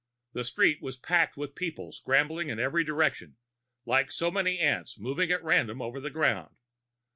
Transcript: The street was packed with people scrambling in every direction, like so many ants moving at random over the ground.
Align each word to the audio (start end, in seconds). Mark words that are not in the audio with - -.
The 0.33 0.43
street 0.43 0.81
was 0.81 0.97
packed 0.97 1.37
with 1.37 1.53
people 1.53 1.91
scrambling 1.91 2.49
in 2.49 2.57
every 2.59 2.83
direction, 2.83 3.37
like 3.85 4.11
so 4.11 4.31
many 4.31 4.57
ants 4.57 4.97
moving 4.97 5.29
at 5.31 5.43
random 5.43 5.79
over 5.79 5.99
the 5.99 6.09
ground. 6.09 6.55